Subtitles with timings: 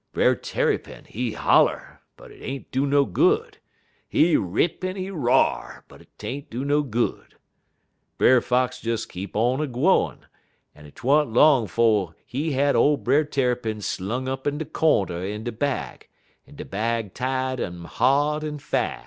[0.13, 3.59] "Brer Tarrypin, he holler, but 't ain't do no good,
[4.09, 7.35] he rip en he r'ar, but 't ain't do no good.
[8.17, 10.25] Brer Fox des keep on a gwine,
[10.75, 15.23] en 't wa'n't long 'fo' he had ole Brer Tarrypin slung up in de cornder
[15.23, 16.07] in de bag,
[16.47, 18.99] en de bag tied un hard en fas'.